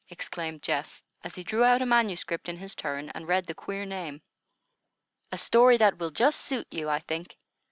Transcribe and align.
exclaimed 0.09 0.63
Geoff, 0.63 1.03
as 1.23 1.35
he 1.35 1.43
drew 1.43 1.63
out 1.63 1.79
a 1.83 1.85
manuscript 1.85 2.49
in 2.49 2.57
his 2.57 2.73
turn 2.73 3.09
and 3.09 3.27
read 3.27 3.45
the 3.45 3.53
queer 3.53 3.85
name. 3.85 4.19
"A 5.31 5.37
story 5.37 5.77
that 5.77 5.99
will 5.99 6.09
just 6.09 6.39
suit 6.41 6.65
you, 6.71 6.89
I 6.89 6.97
think. 6.97 7.37